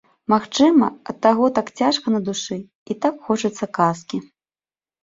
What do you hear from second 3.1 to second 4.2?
хочацца казкі.